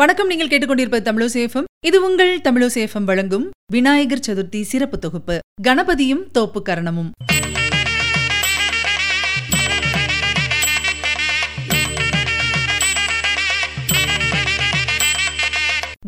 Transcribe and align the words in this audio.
வணக்கம். 0.00 0.26
நீங்கள் 0.26 0.48
கேட்டுக்கொண்டிருப்ப 0.48 0.98
தமிழசேஃபம் 1.08 1.66
இது 1.86 2.04
உங்கள் 2.04 2.40
தமிழசேஃபம் 2.44 3.04
வழங்கும் 3.04 3.50
விநாயகர் 3.72 4.22
சதுர்த்தி 4.26 4.60
சிறப்பு 4.62 4.98
தொகுப்பு. 4.98 5.38
கணபதியும் 5.62 6.24
தோப்பு 6.30 6.62
கரணமும். 6.68 7.10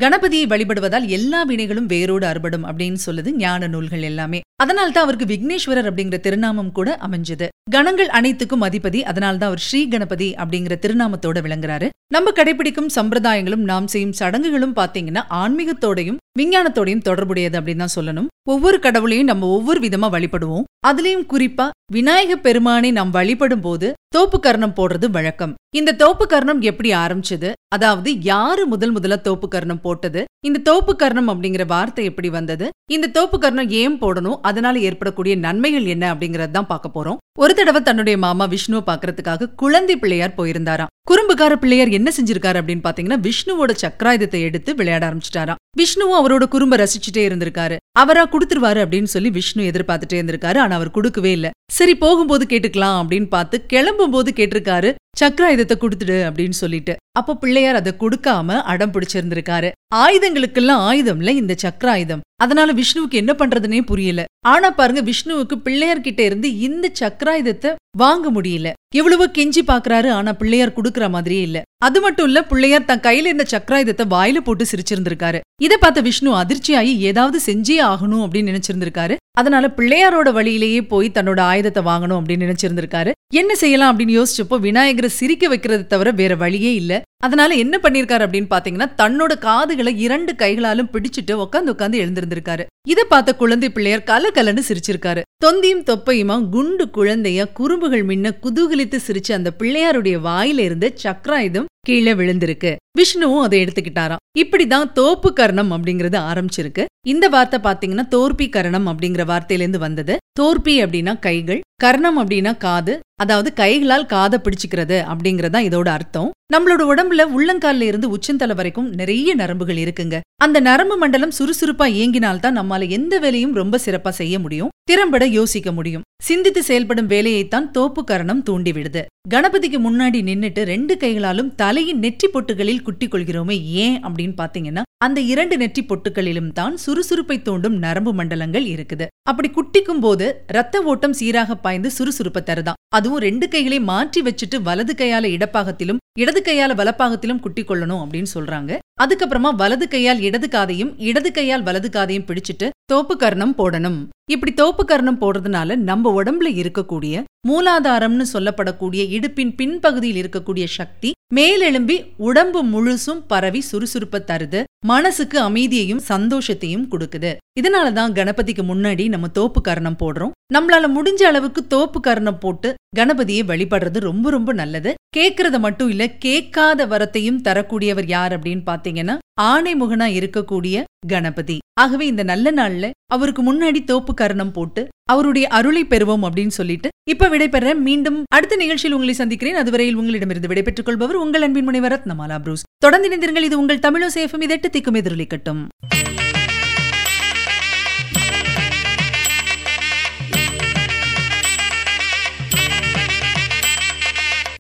கணபதியை 0.00 0.46
வழிபடுவதால் 0.52 1.06
எல்லா 1.06 1.44
வினைகளும் 1.46 1.86
வேரோடு 1.86 2.26
அறுபடும் 2.26 2.66
அப்படின்னு 2.66 2.98
சொல்லுது 3.06 3.30
ஞான 3.30 3.66
நூல்கள் 3.66 4.02
எல்லாமே. 4.02 4.40
அதனால 4.56 4.90
தான் 4.90 5.04
அவருக்கு 5.04 5.26
விக்னேஸ்வரர் 5.34 5.88
அப்படிங்கிற 5.90 6.20
திருநாமம் 6.20 6.72
கூட 6.72 6.98
அமைஞ்சது. 7.06 7.48
கணங்கள் 7.70 8.08
அனைத்துக்கும் 8.08 8.62
அதிபதி. 8.62 9.00
அதனால 9.00 9.36
தான் 9.36 9.48
அவர் 9.48 9.64
ஸ்ரீ 9.68 9.88
கணபதி 9.88 10.34
அப்படிங்கிற 10.34 10.76
திருநாமத்தோட 10.84 11.40
விளங்குறாரு. 11.46 11.88
நம்ம 12.14 12.30
கடைபிடிக்கும் 12.36 12.92
சம்பிரதாயங்களும் 12.94 13.64
நாம் 13.70 13.86
செய்யும் 13.86 14.14
சடங்குகளும் 14.20 14.74
பாத்தீங்கன்னா 14.78 15.22
ஆன்மீகத்தோடையும் 15.40 16.20
விஞ்ஞானத்தோடையும் 16.38 17.02
தொடர்புடையது 17.08 17.56
அப்படின்னு 17.58 17.82
தான் 17.84 17.96
சொல்லணும். 17.96 18.28
ஒவ்வொரு 18.52 18.78
கடவுளையும் 18.78 19.28
நம்ம 19.30 19.48
ஒவ்வொரு 19.56 19.80
விதமா 19.86 20.08
வழிபடுவோம். 20.14 20.66
அதுலயும் 20.88 21.26
குறிப்பா 21.32 21.66
விநாயக 21.92 22.32
பெருமானை 22.36 22.90
நாம் 22.98 23.10
வழிபடும் 23.10 23.60
போது 23.60 23.88
தோப்பு 24.16 24.38
கர்ணம் 24.40 24.74
போடுறது 24.78 25.06
வழக்கம். 25.16 25.54
இந்த 25.78 25.96
தோப்பு 26.02 26.24
கர்ணம் 26.26 26.60
எப்படி 26.70 26.90
ஆரம்பிச்சது? 26.92 27.50
அதாவது 27.76 28.10
யாரு 28.22 28.66
முதல் 28.66 28.92
முதல்ல 28.96 29.16
தோப்பு 29.20 29.48
கர்ணம் 29.48 29.82
போட்டது? 29.86 30.20
இந்த 30.46 30.62
தோப்பு 30.68 30.92
கர்ணம் 30.96 31.30
அப்படிங்கிற 31.32 31.66
வார்த்தை 31.66 32.04
எப்படி 32.04 32.28
வந்தது? 32.28 32.68
இந்த 32.96 33.12
தோப்பு 33.16 33.38
கர்ணம் 33.38 33.70
ஏன் 33.82 33.98
போடணும்? 34.02 34.38
அதனால 34.42 34.78
ஏற்படக்கூடிய 34.78 35.36
நன்மைகள் 35.46 35.86
என்ன 35.94 36.14
அப்படிங்கறது 36.14 36.50
தான் 36.50 36.70
பார்க்க 36.72 36.96
போறோம். 36.96 37.20
ஒரு 37.42 37.54
தடவை 37.54 37.80
தன்னுடைய 37.82 38.18
மாமா 38.18 38.44
விஷ்ணுவை 38.46 38.80
பாக்குறதுக்காக 38.86 39.54
குழந்தை 39.54 39.96
பிள்ளையார் 39.96 40.34
போயிருந்தாராம். 40.36 40.90
குறும்புக்கார 41.10 41.52
பிள்ளையார் 41.54 41.88
என்ன 41.88 42.12
செஞ்சிருக்காரு 42.16 42.58
அப்படின்னு 42.60 42.82
பாத்தீங்கன்னா 42.86 43.18
விஷ்ணுவோட 43.26 43.72
சக்கராயுதத்தை 43.82 44.40
எடுத்து 44.40 44.74
விளையாட 44.74 45.04
ஆரம்பிச்சிட்டாராம். 45.08 45.60
விஷ்ணுவும் 45.76 46.18
அவரோட 46.20 46.44
குறும்ப 46.48 46.76
ரசிச்சுட்டே 46.76 47.24
இருந்திருக்காரு. 47.28 47.76
அவரா 47.98 48.24
குடுத்துருவாரு 48.26 48.80
அப்படின்னு 48.84 49.10
சொல்லி 49.14 49.30
விஷ்ணு 49.30 49.64
எதிர்பார்த்துட்டே 49.64 50.18
இருந்திருக்காரு. 50.20 50.58
ஆனா 50.58 50.74
அவர் 50.74 50.90
கொடுக்கவே 50.90 51.30
இல்ல. 51.30 51.50
சரி 51.72 51.96
போகும்போது 51.96 52.46
கேட்டுக்கலாம் 52.48 52.98
அப்படின்னு 53.02 53.28
பார்த்து 53.28 53.66
கிளம்பும் 53.66 54.10
போது 54.10 54.32
கேட்டிருக்காரு 54.36 54.94
சக்கராயுதத்தை 55.20 55.76
கொடுத்துடு 55.80 56.16
அப்படின்னு 56.28 56.56
சொல்லிட்டு. 56.62 56.94
அப்போ 57.18 57.32
பிள்ளையார் 57.34 57.78
அதை 57.80 57.92
கொடுக்காம 58.00 58.58
அடம் 58.72 58.92
பிடிச்சிருந்திருக்காரு. 58.94 59.68
ஆயுதங்களுக்கெல்லாம் 59.94 60.82
ஆயுதம்ல 60.88 61.30
இந்த 61.42 61.54
சக்கராயுதம். 61.62 62.24
அதனால 62.42 62.72
விஷ்ணுவுக்கு 62.72 63.20
என்ன 63.22 63.32
பண்றதுனே 63.38 63.80
புரியல. 63.82 64.24
ஆனா 64.46 64.70
பாருங்க 64.70 65.02
விஷ்ணுவுக்கு 65.10 65.56
பிள்ளையார் 65.66 66.00
கிட்ட 66.00 66.22
இருந்து 66.22 66.48
இந்த 66.58 66.86
சக்கராயுதத்தை 67.00 67.70
வாங்க 67.96 68.26
முடியல. 68.30 68.68
எவ்வளவோ 68.96 69.26
கெஞ்சி 69.38 69.62
பாக்குறாரு 69.66 70.08
ஆனா 70.10 70.32
பிள்ளையார் 70.32 70.76
குடுக்கற 70.76 71.10
மாதிரியே 71.10 71.42
இல்ல. 71.42 71.62
அது 71.86 71.98
மட்டும் 72.00 72.26
இல்ல 72.26 72.40
பிள்ளையார் 72.44 72.88
தன் 72.90 73.04
கையில 73.06 73.30
இருந்த 73.30 73.46
சக்கராயுதத்தை 73.50 74.04
வாயில 74.10 74.40
போட்டு 74.40 74.66
சிரிச்சிருந்திருக்காரு. 74.72 75.40
இதை 75.62 75.76
பார்த்த 75.80 76.00
விஷ்ணு 76.00 76.30
அதிர்ச்சியாகி 76.42 76.92
ஏதாவது 77.10 77.38
செஞ்சே 77.46 77.78
ஆகணும் 77.92 78.24
அப்படின்னு 78.24 78.52
நினைச்சிருந்திருக்காரு. 78.52 79.16
அதனால 79.38 79.66
பிள்ளையாரோட 79.78 80.28
வழியிலேயே 80.32 80.82
போய் 80.92 81.10
தன்னோட 81.14 81.40
ஆயுதத்தை 81.40 81.82
வாங்கணும் 81.82 82.20
அப்படின்னு 82.20 82.46
நினைச்சிருந்திருக்காரு. 82.46 83.10
என்ன 83.34 83.54
செய்யலாம் 83.54 83.98
அப்படின்னு 83.98 84.22
யோசிச்சப்போ 84.22 84.58
விநாயகரை 84.58 85.10
சிரிக்க 85.10 85.48
வைக்கிறது 85.48 85.86
தவிர 85.86 86.10
வேற 86.10 86.34
வழியே 86.34 86.74
இல்ல. 86.74 87.02
அதனால 87.22 87.54
என்ன 87.54 87.78
பண்ணிருக்காரு 87.82 88.24
அப்படின்னு 88.26 88.46
பாத்தீங்கன்னா 88.50 88.86
தன்னோட 89.02 89.38
காதுகளை 89.38 90.00
இரண்டு 90.00 90.34
கைகளாலும் 90.34 90.88
பிடிச்சிட்டு 90.92 91.34
உட்காந்து 91.34 91.72
உட்காந்து 91.74 91.98
எழுந்திருந்திருக்காரு. 92.04 92.64
இத 92.88 93.04
பார்த்த 93.04 93.34
குழந்தை 93.34 93.70
பிள்ளையார் 93.70 94.04
கல 94.06 94.24
கலன்னு 94.34 94.62
சிரிச்சிருக்காரு. 94.68 95.22
தொந்தியும் 95.36 95.84
தொப்பையுமா 95.84 96.48
குண்டு 96.48 96.90
குழந்தையா 96.90 97.44
குறும்புகள் 97.44 98.02
மின்ன 98.02 98.34
குதூகலித்து 98.42 98.98
சிரிச்சு 99.06 99.32
அந்த 99.32 99.52
பிள்ளையாருடைய 99.58 100.18
வாயில 100.28 100.58
இருந்து 100.58 100.94
சக்ராயுதம் 101.02 101.64
கீழே 101.88 102.12
விழுந்திருக்கு. 102.12 102.70
விஷ்ணுவும் 102.98 103.44
அதை 103.46 103.56
எடுத்துக்கிட்டாராம். 103.64 104.22
இப்படிதான் 104.38 104.92
தோப்பு 104.92 105.28
கர்ணம் 105.32 105.70
அப்படிங்கறது 105.72 106.18
ஆரம்பிச்சிருக்கு. 106.30 106.84
இந்த 107.06 107.26
வார்த்தை 107.28 107.58
பாத்தீங்கன்னா 107.62 108.04
தோற்பி 108.08 108.46
கரணம் 108.48 108.86
அப்படிங்கிற 108.86 109.24
வார்த்தையில 109.32 109.64
இருந்து 109.64 109.78
வந்தது. 109.78 110.16
தோற்பி 110.40 110.74
அப்படின்னா 110.84 111.14
கைகள் 111.18 111.60
கர்ணம் 111.84 112.18
அப்படின்னா 112.18 112.52
காது 112.56 112.94
அதாவது 113.22 113.52
கைகளால் 113.52 114.10
காதை 114.14 114.38
பிடிச்சுக்கிறது 114.42 114.96
அப்படிங்கறதா 115.12 115.60
இதோட 115.68 115.88
அர்த்தம். 115.88 116.30
நம்மளோட 116.54 116.82
உடம்புல 116.92 117.24
உள்ளங்கால்ல 117.36 117.88
இருந்து 117.90 118.08
உச்சந்தலை 118.08 118.54
வரைக்கும் 118.54 118.90
நிறைய 119.00 119.34
நரம்புகள் 119.34 119.80
இருக்குங்க. 119.84 120.16
அந்த 120.44 120.58
நரம்பு 120.66 120.96
மண்டலம் 120.96 121.32
சுறுசுறுப்பா 121.38 121.86
இயங்கினால்தான் 121.94 122.56
நம்மால 122.58 122.86
எந்த 122.96 123.14
வேலையும் 123.22 123.54
ரொம்ப 123.60 123.78
சிறப்பா 123.84 124.10
செய்ய 124.18 124.34
முடியும். 124.38 124.70
திறம்பட 124.90 125.24
யோசிக்க 125.36 125.72
முடியும். 125.72 126.04
சிந்தித்து 126.22 126.60
செயல்படும் 126.68 127.08
வேலையைத்தான் 127.12 127.66
தோப்பு 127.70 128.02
கரணம் 128.04 128.42
தூண்டிவிடுது 128.48 129.02
கணபதிக்கு 129.34 129.78
முன்னாடி 129.86 130.18
நின்னுட்டு 130.28 130.62
ரெண்டு 130.72 130.96
கைகளாலும் 130.96 131.50
தலையின் 131.54 132.00
நெற்றி 132.04 132.28
பொட்டுகளில் 132.34 132.84
குட்டி 132.86 133.06
கொள்கிறோமே 133.06 133.56
ஏன் 133.84 133.98
அப்படின்னு 134.06 134.36
பாத்தீங்கன்னா 134.42 134.82
அந்த 135.04 135.18
இரண்டு 135.32 135.56
நெற்றி 135.56 135.82
பொட்டுகளிலும் 135.90 136.52
தான் 136.52 136.76
சுறுசுறுப்பை 136.84 137.36
தூண்டும் 137.42 137.76
நரம்பு 137.84 138.12
மண்டலங்கள் 138.20 138.66
இருக்குது. 138.74 139.06
அப்படி 139.30 139.48
குட்டிக்கும் 139.58 140.02
போது 140.06 140.26
ரத்த 140.56 140.82
ஓட்டம் 140.92 141.18
சீராக 141.20 141.56
பாய்ந்து 141.64 141.90
சுறுசுறுப்பை 141.98 142.42
தருதான். 142.50 142.80
அதுவும் 142.96 143.24
ரெண்டு 143.28 143.48
கைகளை 143.48 143.80
மாற்றி 143.90 144.22
வச்சுட்டு 144.22 144.58
வலது 144.68 144.94
கையால 144.98 145.26
இடப்பாகத்திலும் 145.36 146.02
இடது 146.22 146.42
கையால 146.46 146.74
வலப்பாகத்திலும் 146.80 147.42
குட்டி 147.44 147.62
கொள்ளணும் 147.62 148.02
அப்படின்னு 148.04 148.30
சொல்றாங்க. 148.36 148.78
அதுக்கப்புறமா 148.98 149.50
வலது 149.54 149.88
கையால் 149.88 150.20
இடது 150.20 150.48
காதையும் 150.48 150.92
இடது 151.00 151.30
கையால் 151.32 151.62
வலது 151.62 151.88
காதையும் 151.88 152.26
பிடிச்சிட்டு 152.26 152.68
தோப்பு 152.90 153.16
கர்ணம் 153.16 153.54
போடணும். 153.58 153.98
இப்படி 154.30 154.52
தோப்பு 154.52 154.82
கர்ணம் 154.84 155.20
போடுறதுனால 155.20 155.76
நம்ம 155.88 156.12
உடம்புல 156.18 156.48
இருக்கக்கூடிய 156.60 157.22
மூலாதாரம்னு 157.48 158.24
சொல்லப்படக்கூடிய 158.32 159.02
இடுப்பின் 159.16 159.52
பின்பகுதியில் 159.58 160.18
இருக்கக்கூடிய 160.20 160.64
சக்தி 160.76 161.10
மேலெழும்பி 161.34 161.96
உடம்பு 162.16 162.60
முழுசும் 162.64 163.20
பரவி 163.26 163.60
சுறுசுறுப்ப 163.72 164.20
தருது. 164.30 164.60
மனசுக்கு 164.86 165.40
அமைதியையும் 165.40 166.02
சந்தோஷத்தையும் 166.08 166.86
கொடுக்குது. 166.92 167.30
இதனாலதான் 167.60 168.14
கணபதிக்கு 168.18 168.64
முன்னாடி 168.70 169.08
நம்ம 169.08 169.28
தோப்பு 169.28 169.60
கர்ணம் 169.60 170.00
போடுறோம். 170.02 170.34
நம்மளால 170.54 170.88
முடிஞ்ச 170.96 171.22
அளவுக்கு 171.22 171.66
தோப்பு 171.66 172.00
கர்ணம் 172.00 172.38
போட்டு 172.38 172.74
கணபதியை 172.96 173.42
வழிபடுறது 173.50 173.98
ரொம்ப 173.98 174.30
ரொம்ப 174.30 174.52
நல்லது. 174.52 174.94
கேட்கறத 175.16 175.58
மட்டும் 175.58 175.88
இல்ல 175.88 176.04
கேட்காத 176.26 176.86
வரத்தையும் 176.86 177.42
தரக்கூடியவர் 177.48 178.06
யார் 178.06 178.40
அப்படின்னு 178.40 178.64
பாத்தீங்கன்னா 178.66 179.18
ஆணைமுகனா 179.42 180.06
இருக்கக்கூடிய 180.18 180.82
கணபதி. 181.06 181.58
ஆகவே 181.80 182.06
இந்த 182.06 182.22
நல்ல 182.22 182.52
நாள்ல 182.52 182.90
அவருக்கு 183.12 183.42
முன்னாடி 183.48 183.84
தோப்பு 183.84 184.14
கரணம் 184.14 184.52
போட்டு 184.52 184.88
அவருடைய 185.10 185.48
அருளை 185.48 185.84
பெறுவோம் 185.84 186.24
அப்படின்னு 186.26 186.54
சொல்லிட்டு 186.58 186.88
இப்ப 187.10 187.28
விடைபெற 187.28 187.74
மீண்டும் 187.78 188.22
அடுத்த 188.34 188.56
நிகழ்ச்சியில் 188.56 188.92
உங்களை 188.92 189.14
சந்திக்கிறேன். 189.14 189.54
அதுவரையில் 189.54 189.94
உங்களிடமிருந்து 189.94 190.48
விடைபெற்றுக் 190.48 190.86
கொள்பவர் 190.86 191.16
உங்கள் 191.16 191.42
அன்பின் 191.42 191.64
முனைவர் 191.64 191.92
ரத்னமாலா 191.92 192.38
புரூஸ். 192.38 192.64
தொடர்ந்து 192.78 193.08
இணைந்திருங்கள். 193.08 193.42
இது 193.42 193.58
உங்கள் 193.58 193.78
தமிழோ 193.78 194.08
சேஃபம் 194.14 194.44
இதெட்டு 194.48 194.68
திக்கும் 194.72 194.98
எதிரொலிக்கட்டும் 195.00 195.62